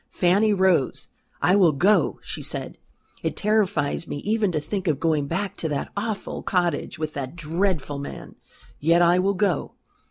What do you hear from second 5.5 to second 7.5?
to that awful cottage with that